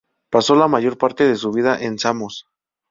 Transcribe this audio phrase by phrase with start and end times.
[0.31, 2.47] Pasó la mayor parte de su vida en Samos.